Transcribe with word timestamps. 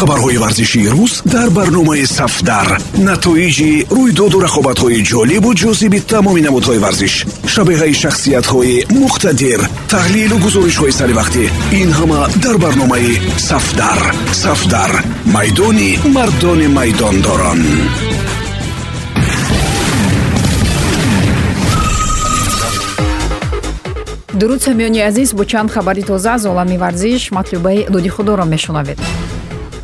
хабарҳои 0.00 0.38
варзишии 0.44 0.88
рӯз 0.94 1.12
дар 1.34 1.48
барномаи 1.58 2.04
сафдар. 2.18 2.68
Натоиҷи 3.08 3.70
рӯйдоду 3.96 4.38
рақобатҳои 4.46 5.04
ҷолибу 5.10 5.50
ҷозиби 5.62 5.98
тамоми 6.12 6.42
намудҳои 6.46 6.82
варзиш 6.84 7.14
шабеҳаи 7.54 7.94
шахсиятҳои 8.02 8.76
муқтадир 9.02 9.60
таҳлилу 9.92 10.36
гузоришҳои 10.44 10.96
саривақтӣ 11.00 11.44
ин 11.80 11.90
ҳама 11.98 12.20
дар 12.44 12.56
барномаи 12.64 13.12
сафдар. 13.48 14.00
Сафдар 14.44 14.92
майдони 15.34 15.90
мардони 16.16 16.68
майдондорон. 16.78 17.60
Дуруд 24.40 24.60
самиёни 24.66 25.00
азиз 25.08 25.28
бо 25.38 25.44
чанд 25.50 25.70
хабари 25.74 26.02
тоза 26.10 26.30
аз 26.36 26.42
олами 26.50 26.76
варзиш 26.84 27.22
матлубаи 27.36 27.86
дуди 27.94 28.08
худоро 28.08 28.44
мешунавед 28.54 28.98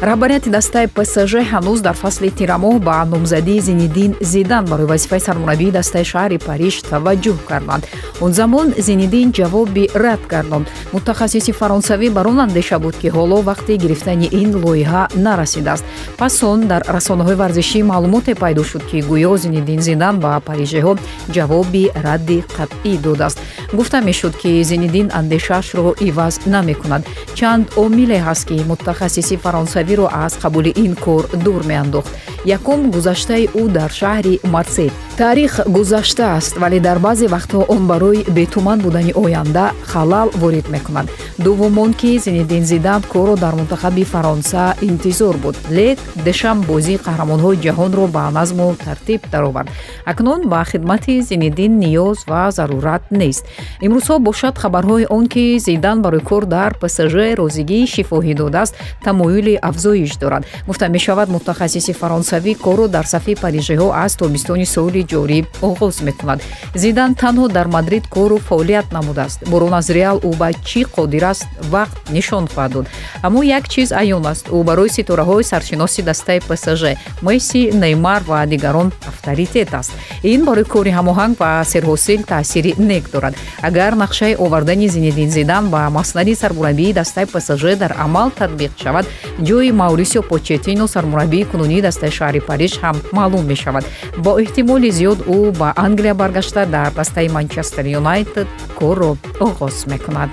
раҳбарияти 0.00 0.50
дастаи 0.50 0.86
псж 0.86 1.32
ҳанӯз 1.50 1.80
дар 1.80 1.96
фасли 2.02 2.30
тирамоҳ 2.38 2.74
ба 2.86 3.04
номзадии 3.12 3.60
зинидин 3.60 4.12
зидан 4.20 4.64
барои 4.70 4.86
вазифаи 4.92 5.20
сармураббии 5.20 5.70
дастаи 5.78 6.04
шаҳри 6.12 6.38
париж 6.48 6.74
таваҷҷӯҳ 6.90 7.38
карданд 7.48 7.82
он 8.20 8.32
замон 8.32 8.66
зинидин 8.78 9.28
ҷавоби 9.38 9.84
рад 10.04 10.22
гардонд 10.32 10.66
мутахассиси 10.92 11.52
фаронсавӣ 11.60 12.08
бар 12.16 12.26
он 12.26 12.38
андеша 12.46 12.78
буд 12.78 12.94
ки 13.00 13.08
ҳоло 13.16 13.38
вақти 13.50 13.72
гирифтани 13.82 14.28
ин 14.42 14.50
лоиҳа 14.62 15.02
нарасидааст. 15.26 15.84
Пас 16.18 16.34
он 16.52 16.60
дар 16.70 16.82
расонаҳои 16.96 17.40
варзишӣ 17.42 17.80
маълумоте 17.92 18.32
пайдо 18.42 18.62
шуд 18.70 18.84
ки 18.90 18.98
гӯё 19.10 19.32
зинидин 19.44 19.80
зидан 19.88 20.14
ба 20.24 20.32
парижиҳо 20.48 20.92
ҷавоби 21.34 21.84
радди 22.04 22.38
қатъӣ 22.56 22.92
додааст. 23.04 23.38
Гуфта 23.76 23.98
мешуд 24.08 24.34
ки 24.42 24.50
зинидин 24.70 25.06
андешаашро 25.20 25.94
иваз 26.08 26.34
намекунад. 26.54 27.02
Чанд 27.38 27.64
омиле 27.82 28.18
ҳаст 28.26 28.44
ки 28.48 28.56
мутахассиси 28.70 29.36
фаронсавӣ 29.44 29.85
шавиро 29.86 30.08
аз 30.12 30.34
қабули 30.42 30.72
ин 30.76 30.96
кор 30.96 31.28
дур 31.44 31.62
меандохт. 31.64 32.10
Якум 32.44 32.90
гузаштаи 32.90 33.46
ӯ 33.54 33.68
дар 33.68 33.90
шаҳри 33.90 34.40
марсей 34.44 34.90
таърих 35.16 35.60
гузаштааст 35.66 36.56
вале 36.56 36.80
дар 36.80 36.98
баъзе 36.98 37.26
вақтҳо 37.26 37.64
он 37.68 37.86
барои 37.86 38.24
бетуман 38.28 38.78
будани 38.80 39.12
оянда 39.14 39.70
халал 39.84 40.28
ворид 40.34 40.68
мекунад. 40.68 41.06
Дуввум 41.38 41.78
он 41.78 41.94
ки 41.94 42.18
зинидин 42.18 42.64
зидан 42.64 43.02
корро 43.02 43.36
дар 43.36 43.54
мунтахаби 43.54 44.04
фаронса 44.04 44.74
интизор 44.82 45.36
буд. 45.36 45.56
Лек 45.70 45.98
дешам 46.24 46.60
бозии 46.60 46.98
қаҳрамонҳои 47.06 47.56
ҷаҳонро 47.64 48.06
ба 48.08 48.30
назму 48.30 48.74
тартиб 48.84 49.30
даровард. 49.30 49.68
Акнун 50.04 50.48
ба 50.48 50.64
хидмати 50.64 51.22
зинидин 51.22 51.78
ниёз 51.78 52.18
ва 52.28 52.50
зарурат 52.50 53.02
нест. 53.10 53.44
Имрӯзҳо 53.80 54.18
бошад 54.18 54.58
хабарҳои 54.58 55.06
он 55.08 55.26
ки 55.28 55.58
зидан 55.58 56.02
барои 56.02 56.20
кор 56.20 56.44
дар 56.44 56.74
псж 56.80 57.14
розигии 57.40 57.86
шифоҳӣ 57.94 58.34
додааст 58.34 58.74
тамоюли 59.04 59.54
афзоиш 59.62 60.16
дорад. 60.16 60.44
Гуфта 60.66 60.88
мешавад 60.88 61.28
мутахассиси 61.28 61.92
фаронсавӣ 62.00 62.54
корро 62.54 62.86
дар 62.88 63.06
сафи 63.06 63.34
парижиҳо 63.34 63.88
аз 64.04 64.16
тобистони 64.16 64.66
соли 64.66 65.05
ҷорӣ 65.10 65.38
оғоз 65.68 65.96
мекунад. 66.06 66.38
Зидан 66.74 67.10
танҳо 67.22 67.48
дар 67.56 67.66
мадрид 67.76 68.04
кору 68.14 68.38
фаъолият 68.48 68.92
намудааст. 68.96 69.38
Борон 69.50 69.74
аз 69.80 69.90
реал 69.96 70.18
ӯ 70.28 70.30
ба 70.40 70.48
чӣ 70.68 70.80
қодир 70.96 71.24
аст 71.32 71.46
вақт 71.72 71.96
нишон 72.16 72.44
хоҳад 72.46 72.72
дод. 72.72 72.86
Аммо 73.26 73.40
як 73.42 73.64
чиз 73.68 73.92
аён 73.92 74.26
аст. 74.26 74.44
Ӯ 74.48 74.64
барои 74.64 74.90
ситораҳои 74.96 75.44
саршиноси 75.44 76.02
дастаи 76.02 76.40
псж 76.48 76.82
месси 77.22 77.70
неймар 77.82 78.22
ва 78.26 78.46
дигарон 78.46 78.92
авторитет 79.10 79.74
аст. 79.74 79.92
Ин 80.22 80.44
барои 80.44 80.64
кори 80.64 80.90
ҳамоҳанг 80.90 81.34
ва 81.40 81.64
серҳосил 81.72 82.20
таъсири 82.22 82.74
нек 82.78 83.04
дорад. 83.10 83.34
Агар 83.62 83.92
нақшаи 83.92 84.36
овардани 84.44 84.88
зинедин 84.88 85.30
зидан 85.30 85.64
ба 85.70 85.90
маснади 85.90 86.34
сармураббии 86.34 86.92
дастаи 86.92 87.26
псж 87.26 87.76
дар 87.76 87.92
амал 87.98 88.30
татбиқ 88.30 88.72
шавад 88.82 89.06
ҷои 89.48 89.70
маурисио 89.72 90.22
почетино 90.22 90.86
сармураббии 90.86 91.44
кунунии 91.50 91.80
дастаи 91.80 92.10
шаҳри 92.10 92.40
париж 92.40 92.72
ҳам 92.82 92.96
маълум 93.12 93.44
мешавад. 93.52 93.84
Бо 94.24 94.30
эҳтимоли 94.42 94.90
зиёд 94.96 95.18
ӯ 95.36 95.38
ба 95.60 95.68
англия 95.86 96.14
баргашта 96.20 96.62
дар 96.74 96.90
дастаи 96.98 97.28
манчестер 97.36 97.84
юнайтед 98.00 98.48
корро 98.78 99.10
оғоз 99.46 99.76
мекунад. 99.92 100.30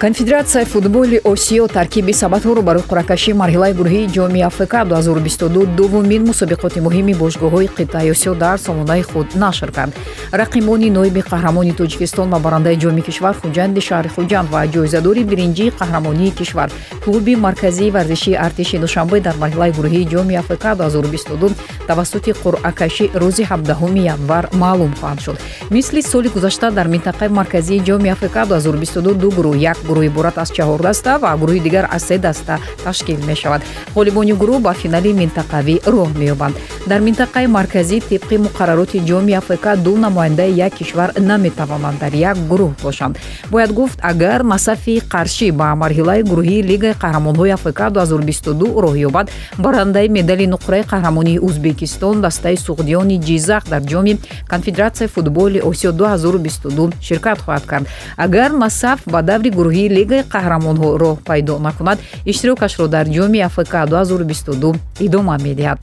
Конфедератсияи 0.00 0.64
футболи 0.64 1.20
осиё 1.32 1.68
таркиби 1.68 2.12
сабадҳоро 2.12 2.62
барои 2.62 2.88
қуръакашии 2.90 3.38
марҳилаи 3.42 3.76
гурӯҳии 3.78 4.10
ҷоми 4.16 4.40
африка 4.50 4.78
2022 4.84 5.66
дуввумин 5.78 6.22
мусобиқоти 6.30 6.80
муҳими 6.86 7.14
бошгоҳҳои 7.22 7.68
қитъаи 7.78 8.10
осиё 8.14 8.34
дар 8.34 8.56
сомонаи 8.66 9.02
худ 9.02 9.26
нашр 9.34 9.70
кард. 9.76 9.92
Рақибони 10.32 10.88
ноиби 10.90 11.20
қаҳрамони 11.30 11.76
тоҷикистон 11.80 12.30
ва 12.30 12.38
барандаи 12.46 12.80
ҷоми 12.82 13.02
кишвар 13.08 13.34
хуҷанди 13.42 13.80
шаҳри 13.88 14.08
хуҷанд 14.14 14.48
ва 14.52 14.60
ҷоизадори 14.74 15.22
биринҷии 15.30 15.74
қаҳрамонии 15.80 16.34
кишвар 16.38 16.68
клуби 17.04 17.34
марказии 17.36 17.90
варзишии 17.90 18.34
артиши 18.34 18.78
душанбе 18.78 19.20
дар 19.20 19.36
марҳилаи 19.42 19.72
гурӯҳии 19.72 20.08
ҷоми 20.12 20.34
африка 20.42 20.70
2022 20.74 21.50
тавассути 21.86 22.30
қуръакашӣ 22.42 23.04
рӯзи 23.22 23.44
17 23.44 24.04
январ 24.14 24.48
маълум 24.52 24.92
хоҳад 25.00 25.20
шуд. 25.24 25.36
Мисли 25.70 26.02
соли 26.02 26.28
гузашта 26.28 26.70
дар 26.70 26.86
минтақаи 26.88 27.28
марказии 27.28 27.80
ҷоми 27.88 28.08
африка 28.08 28.40
2022 28.46 29.14
ду 29.14 29.30
гурӯҳ 29.30 29.56
як 29.56 29.78
гурӯҳ 29.88 30.04
иборат 30.06 30.38
аз 30.38 30.52
чаҳор 30.52 30.80
даста 30.82 31.18
ва 31.18 31.36
гурӯҳи 31.40 31.60
дигар 31.60 31.88
аз 31.90 32.02
се 32.02 32.18
даста 32.18 32.58
ташкил 32.84 33.18
мешавад. 33.26 33.62
Ғолибони 33.96 34.34
гурӯҳ 34.40 34.60
ба 34.66 34.72
финали 34.72 35.12
минтақавӣ 35.22 35.76
роҳ 35.94 36.10
меёбанд. 36.20 36.54
Дар 36.90 37.00
минтақаи 37.00 37.46
марказӣ 37.46 37.96
тибқи 38.10 38.36
муқаррароти 38.46 38.98
ҷоми 39.08 39.32
африка 39.40 39.76
ду 39.76 39.96
намояндаи 39.96 40.52
як 40.66 40.72
кишвар 40.74 41.10
наметавонанд 41.20 41.98
дар 42.00 42.12
як 42.30 42.36
гурӯҳ 42.50 42.72
бошанд. 42.82 43.18
Бояд 43.52 43.70
гуфт 43.72 43.98
агар 44.02 44.40
насафи 44.52 45.02
қаршӣ 45.12 45.48
ба 45.52 45.68
марҳилаи 45.82 46.22
гурӯҳии 46.30 46.62
лигаи 46.70 46.89
қаҳрамонҳои 47.02 47.50
африка 47.50 47.90
2022 47.90 48.82
роҳ 48.84 48.94
ёбад. 49.08 49.30
Барандаи 49.58 50.08
медали 50.08 50.46
нуқраи 50.46 50.82
қаҳрамонии 50.92 51.38
узбекистон 51.38 52.20
дастаи 52.20 52.56
суғдиёни 52.56 53.16
ҷизақ 53.28 53.64
дар 53.72 53.82
ҷоми 53.82 54.18
конфедератсияи 54.48 55.08
футболи 55.08 55.58
осиё 55.70 55.92
2022 55.92 56.90
ширкат 57.00 57.38
хоҳад 57.44 57.64
кард. 57.66 57.86
Агар 58.16 58.50
насаф 58.52 58.98
ба 59.06 59.22
даври 59.22 59.50
гурӯҳи 59.50 59.88
лигаи 59.96 60.22
қаҳрамонҳо 60.34 60.88
роҳ 61.02 61.16
пайдо 61.28 61.58
накунад 61.58 61.98
иштирокашро 62.24 62.86
дар 62.88 63.06
ҷоми 63.06 63.40
африка 63.40 63.86
2022 63.86 64.74
идома 65.00 65.36
медиҳад. 65.46 65.78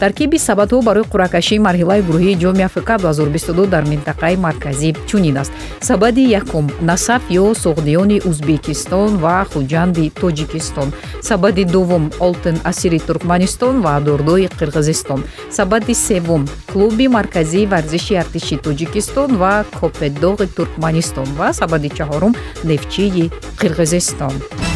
Таркиби 0.00 0.38
сабадҳо 0.38 0.82
барои 0.88 1.04
қуръакашии 1.12 1.58
марҳилаи 1.66 2.02
гурӯҳии 2.08 2.38
ҷоми 2.42 2.62
африка 2.68 2.94
2022 2.96 3.66
дар 3.66 3.84
минтақаи 3.92 4.36
марказӣ 4.36 4.90
чунин 5.08 5.36
аст. 5.42 5.52
Сабади 5.80 6.24
якум 6.40 6.66
насаф 6.80 7.22
ё 7.30 7.44
суғдиёни 7.64 8.18
узбекистон 8.30 9.10
ва 9.24 9.36
хуҷанди 9.52 10.04
тоҷикистон 10.20 10.47
сабади 11.22 11.64
дуввум 11.64 12.10
олтин 12.20 12.60
асири 12.64 12.98
туркманистон 12.98 13.80
ва 13.82 14.00
дордои 14.00 14.48
қирғизистон. 14.48 15.24
Сабади 15.50 15.94
севум 15.94 16.46
клуби 16.72 17.08
марказии 17.08 17.66
варзиши 17.66 18.14
артиши 18.14 18.56
тоҷикистон 18.56 19.36
ва 19.36 19.64
копедоғи 19.80 20.46
туркманистон 20.56 21.28
ва 21.38 21.52
сабади 21.52 21.88
чаҳорум 21.88 22.36
нефчии 22.64 23.30
қирғизистон 23.60 24.67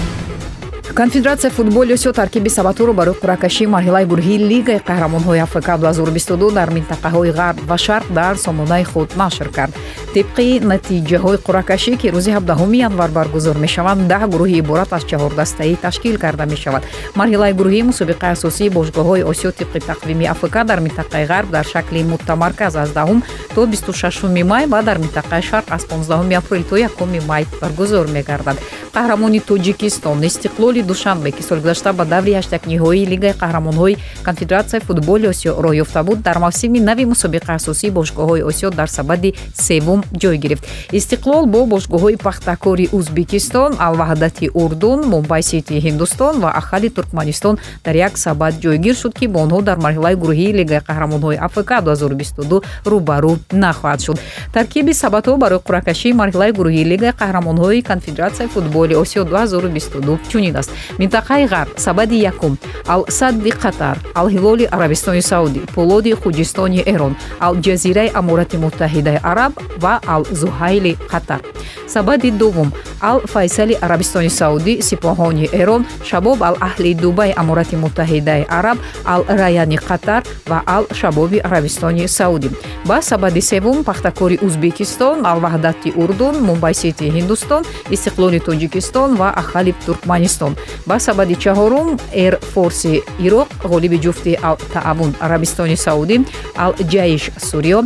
конфедератсияи 0.94 1.50
футболи 1.50 1.92
осиё 1.94 2.12
таркиби 2.12 2.48
сабатҳоро 2.48 2.92
барои 2.92 3.14
қуръакашии 3.22 3.66
марҳилаи 3.74 4.04
гурӯҳии 4.10 4.44
лигаи 4.50 4.80
қаҳрамонҳои 4.88 5.42
африка 5.46 5.72
2022 5.76 6.52
дар 6.58 6.68
минтақаҳои 6.76 7.32
ғарб 7.38 7.58
ва 7.68 7.76
шарқ 7.86 8.06
дар 8.12 8.36
сомонаи 8.36 8.84
худ 8.84 9.08
нашр 9.16 9.48
кард. 9.56 9.72
Тибқи 10.14 10.60
натиҷаҳои 10.72 11.38
қуръакашӣ 11.46 11.92
ки 12.00 12.08
рӯзи 12.14 12.30
17 12.30 12.74
январ 12.88 13.10
баргузор 13.10 13.56
мешаванд 13.56 14.08
даҳ 14.12 14.22
гурӯҳи 14.32 14.56
иборат 14.62 14.92
аз 14.92 15.04
чаҳордастаӣ 15.10 15.76
ташкил 15.76 16.16
карда 16.18 16.44
мешавад. 16.46 16.82
Марҳилаи 17.20 17.52
гурӯҳии 17.58 17.88
мусобиқаи 17.90 18.32
асосии 18.36 18.70
бошгоҳҳои 18.76 19.26
осиё 19.32 19.50
тибқи 19.58 19.80
тақвими 19.90 20.26
африка 20.34 20.64
дар 20.64 20.80
минтақаи 20.86 21.24
ғарб 21.32 21.48
дар 21.56 21.64
шакли 21.72 22.02
муттамарказ 22.12 22.76
аз 22.76 22.90
даҳум 22.98 23.22
то 23.54 23.66
26 23.66 24.44
май 24.44 24.66
ва 24.66 24.82
дар 24.82 24.98
минтақаи 25.04 25.42
шарқ 25.50 25.66
аз 25.76 25.82
15 25.84 26.36
апрел 26.40 26.62
то 26.70 26.76
1 26.76 27.26
май 27.26 27.46
баргузор 27.60 28.06
мегардад 28.08 28.56
қаҳрамони 28.94 29.40
тоҷикистон. 29.40 30.22
Истиқлоли 30.22 30.82
душанбе 30.82 31.30
ки 31.30 31.42
солгузашта 31.42 31.92
ба 31.92 32.04
даври 32.04 32.32
ҳаштакниҳоии 32.40 33.06
лигаи 33.12 33.32
қаҳрамонҳои 33.42 33.96
конфедератсияи 34.26 34.84
футболи 34.88 35.26
осиё 35.32 35.52
роҳ 35.64 35.74
ёфта 35.84 36.02
буд 36.02 36.18
дар 36.22 36.38
мавсими 36.38 36.78
нави 36.80 37.04
мусобиқаи 37.12 37.56
асосии 37.60 37.90
бошгоҳҳои 37.98 38.42
осиё 38.50 38.70
дар 38.70 38.88
сабади 38.88 39.34
севум 39.54 40.00
ҷой 40.22 40.36
гирифт. 40.42 40.64
Истиқлол 40.98 41.44
бо 41.54 41.60
бошгоҳҳои 41.74 42.16
пахтакори 42.26 42.88
узбекистон 42.92 43.70
алваҳдати 43.86 44.50
урдун 44.62 45.00
мумбай 45.12 45.42
сити 45.42 45.74
ҳиндустон 45.86 46.34
ва 46.42 46.50
ахали 46.60 46.88
туркманистон 46.96 47.54
дар 47.84 47.94
як 47.94 48.18
сабад 48.18 48.52
ҷойгир 48.62 48.94
шуд 49.02 49.12
ки 49.18 49.26
бо 49.32 49.38
онҳо 49.44 49.62
дар 49.68 49.78
марҳилаи 49.84 50.14
гурӯҳии 50.22 50.52
лигаи 50.58 50.80
қаҳрамонҳои 50.88 51.38
африка 51.46 51.80
2022 51.80 52.62
рӯбарӯ 52.92 53.32
нахоҳад 53.52 54.00
шуд. 54.06 54.18
Таркиби 54.52 54.92
сабадҳо 55.02 55.36
барои 55.42 55.60
қуръакашии 55.66 56.12
марҳилаи 56.20 56.52
гурӯҳии 56.58 56.84
лигаи 56.92 57.12
қаҳрамонҳои 57.20 57.82
конфедератсияи 57.90 58.48
футболи 58.82 58.94
осиё 58.94 59.24
2022 59.24 60.18
чунин 60.28 60.56
аст. 60.56 60.70
Минтақаи 60.98 61.46
ғарб 61.46 61.78
сабади 61.78 62.16
якум 62.18 62.58
алсадди 62.86 63.50
қатар 63.50 63.96
алҳилоли 64.14 64.64
арабистони 64.70 65.22
саудӣ 65.22 65.60
полоди 65.74 66.12
хуҷистони 66.12 66.82
эрон 66.86 67.16
алҷазираи 67.40 68.10
аморати 68.14 68.56
муттаҳидаи 68.56 69.20
араб 69.22 69.52
ва 69.78 69.92
ва 69.92 70.00
ал 70.06 70.22
зуҳайли 70.24 70.96
қатар. 71.12 71.40
Сабади 71.86 72.30
дуввум 72.30 72.72
ал 73.00 73.20
файсали 73.20 73.74
арабистони 73.80 74.30
саудӣ 74.30 74.74
сипоҳони 74.88 75.46
эрон 75.52 75.82
шабоб 76.04 76.42
ал 76.42 76.56
аҳли 76.68 76.94
дубай 76.94 77.30
амурати 77.36 77.76
муттаҳидаи 77.76 78.46
араб 78.58 78.78
ал 79.04 79.22
раяни 79.28 79.78
қатар 79.88 80.22
ва 80.50 80.62
ал 80.66 80.84
шабоби 81.00 81.38
арабистони 81.48 82.08
саудӣ 82.08 82.48
ба 82.88 83.02
сабади 83.02 83.40
севум 83.40 83.84
пахтакори 83.84 84.38
узбекистон 84.46 85.16
ал 85.30 85.38
ваҳдати 85.44 85.88
урдун 86.02 86.34
мумбай 86.48 86.74
сити 86.74 87.04
ҳиндустон 87.16 87.62
истиқлоли 87.94 88.38
тоҷикистон 88.72 89.16
ва 89.16 89.28
ахалиб 89.36 89.76
туркманистон. 89.86 90.56
Ба 90.86 90.98
сабади 90.98 91.34
чаҳорум 91.34 91.88
эр 92.24 92.34
форси 92.52 93.02
ироқ 93.26 93.48
ғолиби 93.72 93.98
ҷуфти 94.04 94.32
ал 94.42 94.56
таавун 94.72 95.14
арабистони 95.20 95.76
саудӣ 95.76 96.16
ал 96.56 96.72
ҷаиш 96.92 97.22
суриё 97.48 97.80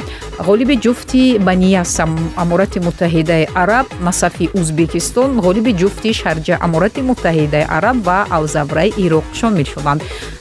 ғолиби 0.48 0.76
ҷуфти 0.84 1.38
банияс 1.38 2.00
амурати 2.42 2.78
муттаҳидаи 2.86 3.48
араб 3.62 3.86
насафи 4.06 4.50
узбекистон 4.54 5.30
ғолиби 5.46 5.72
ҷуфти 5.80 6.10
шарҷа 6.20 6.54
амурати 6.66 7.00
муттаҳидаи 7.10 7.66
араб 7.76 7.96
ва 8.06 8.18
алзавраи 8.36 8.90
ироқ 9.04 9.26
шомил 9.38 9.66
шуданд. 9.74 10.00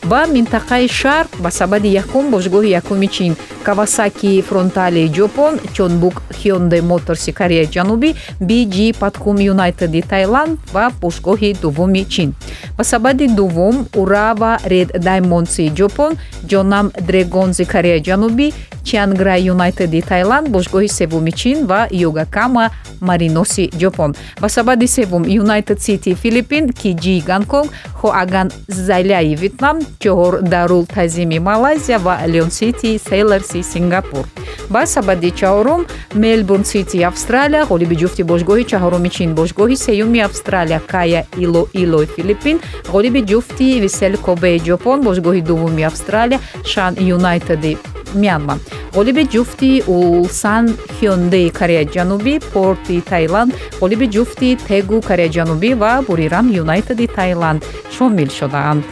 Ба 0.09 0.19
минтақаи 0.36 0.86
шарқ 1.01 1.30
ба 1.44 1.50
сабади 1.59 1.89
якум 2.03 2.25
бошгоҳи 2.33 2.75
якуми 2.81 3.07
чин 3.15 3.33
кавасаки 3.65 4.41
фронтали 4.48 5.03
ҷопон 5.18 5.53
чонбук 5.75 6.15
хёнде 6.39 6.77
моторси 6.91 7.31
кореяи 7.39 7.71
ҷанубӣ 7.75 8.09
bg 8.50 8.75
падкум 9.01 9.38
юнайтеди 9.53 10.01
таиланд 10.36 10.60
ва 10.74 10.92
бошгоҳи 11.02 11.54
дуввуми 11.62 12.06
чин. 12.06 12.34
Ба 12.78 12.84
сабади 12.84 13.28
дуввум 13.28 13.88
урава 13.96 14.60
ред 14.66 14.90
даймонси 15.08 15.72
ҷопон 15.78 16.12
ҷонам 16.52 16.92
дрегонзи 17.08 17.66
кореяи 17.74 18.04
ҷанубӣ 18.08 18.48
чианграй 18.88 19.42
юнайтеди 19.54 20.02
таиланд 20.10 20.48
бошгоҳи 20.56 20.90
севуми 20.98 21.32
чин 21.40 21.58
ва 21.70 21.82
йогакама 22.04 22.66
мариноси 23.08 23.66
ҷопон 23.82 24.12
ба 24.42 24.48
сабади 24.56 24.88
севум 24.96 25.24
юнайтед 25.42 25.80
сити 25.86 26.12
филиппин 26.22 26.64
киҷи 26.82 27.16
гонконг 27.30 27.70
хоаган 28.00 28.48
заляи 28.68 29.36
вьетнам 29.42 29.78
чоҳор 30.04 30.34
дарул 30.54 30.86
тазими 30.96 31.40
малайзия 31.40 32.00
ва 32.06 32.16
леон 32.34 32.52
сити 32.52 32.90
сейлерси 33.08 33.60
сингапур. 33.74 34.26
Ба 34.70 34.86
сабади 34.86 35.30
чаҳорум 35.40 35.82
мелбурн 36.24 36.64
сити 36.72 36.98
австралия 37.12 37.62
ғолиби 37.72 37.96
ҷуфти 38.02 38.24
бошгоҳи 38.32 38.66
чаҳоруми 38.72 39.10
чин 39.16 39.30
бошгоҳи 39.40 39.76
сеюми 39.86 40.20
австралия 40.30 40.80
кая 40.94 41.22
ило 41.44 41.62
илои 41.82 42.08
филиппин 42.16 42.58
ғолиби 42.94 43.22
ҷуфти 43.32 43.68
висел 43.84 44.14
кобеи 44.28 44.60
ҷопон 44.68 44.98
бошгоҳи 45.08 45.42
дуввуми 45.50 45.84
австралия 45.92 46.40
шан 46.72 46.94
юнайтеди 47.16 47.74
мянма. 48.23 48.56
Ғолиби 48.95 49.23
ҷуфти 49.33 49.71
улсан 49.95 50.63
хёндеи 50.97 51.47
кореяи 51.59 51.88
ҷанубӣ 51.95 52.33
порти 52.53 52.97
таиланд 53.12 53.51
ғолиби 53.81 54.06
ҷуфти 54.15 54.50
тегу 54.67 54.97
кореяи 55.09 55.33
ҷанубӣ 55.38 55.71
ва 55.81 55.94
бурирам 56.07 56.47
юнайтеди 56.62 57.07
таиланд 57.17 57.59
шомил 57.95 58.29
шудаанд. 58.39 58.83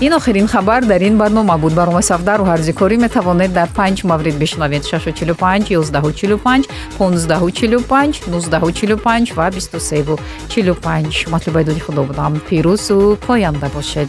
Ин 0.00 0.12
охирин 0.14 0.46
хабар 0.48 0.84
дар 0.84 1.02
ин 1.02 1.18
барнома 1.18 1.58
буд. 1.58 1.74
Барномаи 1.74 2.02
сафдару 2.02 2.44
ҳарзикорӣ 2.44 2.96
метавонед 2.96 3.52
дар 3.52 3.68
панҷ 3.76 4.04
маврид 4.04 4.36
бишнавед. 4.38 4.82
645 4.84 5.70
1145 5.70 6.68
1545 6.98 8.22
1945 8.26 9.36
ва 9.36 9.50
2345 9.50 11.28
матлубаи 11.28 11.64
дуди 11.64 11.80
худо 11.80 12.02
будам. 12.04 12.40
Пирӯзу 12.48 13.18
поянда 13.26 13.68
бошед 13.74 14.08